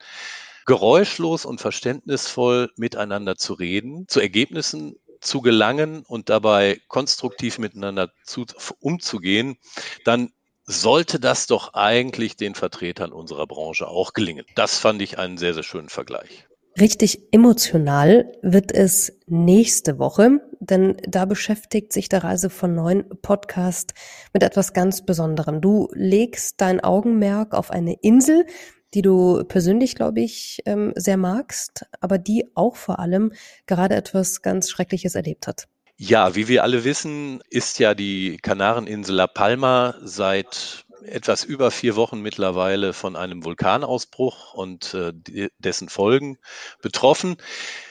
geräuschlos 0.65 1.45
und 1.45 1.61
verständnisvoll 1.61 2.71
miteinander 2.77 3.37
zu 3.37 3.53
reden, 3.53 4.09
zu 4.09 4.21
Ergebnissen 4.21 4.97
zu 5.21 5.41
gelangen 5.41 6.05
und 6.07 6.31
dabei 6.31 6.81
konstruktiv 6.89 7.59
miteinander 7.59 8.11
zu, 8.25 8.47
umzugehen, 8.81 9.57
dann 10.05 10.33
sollte 10.65 11.19
das 11.21 11.47
doch 11.47 11.75
eigentlich 11.75 12.37
den 12.37 12.55
Vertretern 12.55 13.13
unserer 13.13 13.47
Branche 13.47 13.89
auch 13.89 14.13
gelingen. 14.13 14.45
Das 14.55 14.79
fand 14.79 15.03
ich 15.03 15.19
einen 15.19 15.39
sehr, 15.39 15.55
sehr 15.55 15.63
schönen 15.63 15.89
Vergleich. 15.89 16.47
Richtig 16.81 17.21
emotional 17.33 18.33
wird 18.41 18.73
es 18.73 19.13
nächste 19.27 19.99
Woche, 19.99 20.41
denn 20.59 20.97
da 21.07 21.27
beschäftigt 21.27 21.93
sich 21.93 22.09
der 22.09 22.25
Reise 22.25 22.49
von 22.49 22.75
Neuen 22.75 23.05
Podcast 23.21 23.93
mit 24.33 24.43
etwas 24.43 24.73
ganz 24.73 25.05
Besonderem. 25.05 25.61
Du 25.61 25.89
legst 25.93 26.63
dein 26.63 26.83
Augenmerk 26.83 27.53
auf 27.53 27.71
eine 27.71 27.95
Insel, 28.01 28.47
die 28.95 29.03
du 29.03 29.45
persönlich, 29.45 29.97
glaube 29.97 30.21
ich, 30.21 30.63
ähm, 30.65 30.95
sehr 30.97 31.19
magst, 31.19 31.85
aber 32.01 32.17
die 32.17 32.51
auch 32.55 32.77
vor 32.77 33.01
allem 33.01 33.33
gerade 33.67 33.95
etwas 33.95 34.41
ganz 34.41 34.71
Schreckliches 34.71 35.15
erlebt 35.15 35.47
hat. 35.47 35.69
Ja, 35.97 36.35
wie 36.35 36.49
wir 36.49 36.65
alle 36.65 36.85
wissen, 36.85 37.43
ist 37.49 37.79
ja 37.79 37.95
die 37.95 38.39
Kanareninsel 38.39 39.15
La 39.15 39.27
Palma 39.27 39.95
seit 40.03 40.85
etwas 41.05 41.45
über 41.45 41.71
vier 41.71 41.97
Wochen 41.97 42.21
mittlerweile 42.21 42.93
von 42.93 43.17
einem 43.17 43.45
Vulkanausbruch 43.45 44.55
und 44.55 44.95
äh, 44.95 45.13
dessen 45.59 45.89
Folgen 45.89 46.39
betroffen. 46.81 47.37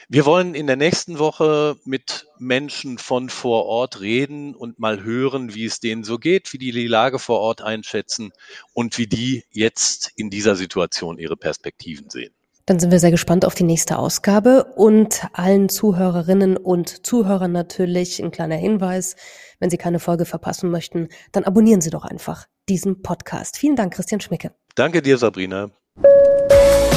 Wir 0.08 0.26
wollen 0.26 0.54
in 0.54 0.66
der 0.66 0.76
nächsten 0.76 1.18
Woche 1.18 1.76
mit 1.84 2.26
Menschen 2.38 2.98
von 2.98 3.28
vor 3.28 3.66
Ort 3.66 4.00
reden 4.00 4.54
und 4.54 4.78
mal 4.78 5.02
hören, 5.02 5.54
wie 5.54 5.64
es 5.64 5.80
denen 5.80 6.04
so 6.04 6.18
geht, 6.18 6.52
wie 6.52 6.58
die 6.58 6.72
die 6.72 6.86
Lage 6.86 7.18
vor 7.18 7.40
Ort 7.40 7.62
einschätzen 7.62 8.32
und 8.72 8.98
wie 8.98 9.06
die 9.06 9.44
jetzt 9.50 10.12
in 10.16 10.30
dieser 10.30 10.56
Situation 10.56 11.18
ihre 11.18 11.36
Perspektiven 11.36 12.10
sehen. 12.10 12.34
Dann 12.66 12.78
sind 12.78 12.92
wir 12.92 13.00
sehr 13.00 13.10
gespannt 13.10 13.44
auf 13.44 13.54
die 13.54 13.64
nächste 13.64 13.98
Ausgabe 13.98 14.64
und 14.76 15.26
allen 15.32 15.68
Zuhörerinnen 15.68 16.56
und 16.56 17.04
Zuhörern 17.04 17.50
natürlich 17.50 18.22
ein 18.22 18.30
kleiner 18.30 18.56
Hinweis. 18.56 19.16
Wenn 19.58 19.70
Sie 19.70 19.78
keine 19.78 19.98
Folge 19.98 20.24
verpassen 20.24 20.70
möchten, 20.70 21.08
dann 21.32 21.44
abonnieren 21.44 21.80
Sie 21.80 21.90
doch 21.90 22.04
einfach 22.04 22.46
diesen 22.68 23.02
Podcast. 23.02 23.56
Vielen 23.56 23.76
Dank, 23.76 23.94
Christian 23.94 24.20
Schmicke. 24.20 24.52
Danke 24.76 25.02
dir, 25.02 25.18
Sabrina. 25.18 25.70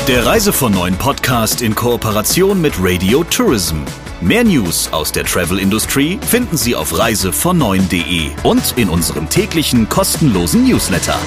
Der 0.08 0.24
Reise 0.24 0.54
von 0.54 0.72
neuen 0.72 0.96
Podcast 0.98 1.64
in 1.64 1.74
Kooperation 1.74 2.62
mit 2.62 2.74
Radio 2.80 3.24
Tourism. 3.24 3.78
Mehr 4.22 4.44
News 4.44 4.88
aus 4.94 5.12
der 5.12 5.26
Travel 5.26 5.58
Industry 5.58 6.20
finden 6.22 6.58
Sie 6.58 6.76
auf 6.76 6.98
reisevon 6.98 7.60
und 7.62 8.78
in 8.78 8.90
unserem 8.90 9.30
täglichen 9.30 9.90
kostenlosen 9.90 10.68
Newsletter. 10.68 11.18